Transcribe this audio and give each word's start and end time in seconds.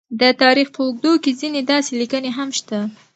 د 0.19 0.21
تاریخ 0.41 0.67
په 0.75 0.81
اوږدو 0.85 1.11
کې 1.23 1.31
ځینې 1.39 1.61
داسې 1.71 1.91
لیکنې 2.01 2.31
هم 2.37 2.49
شته، 2.59 2.79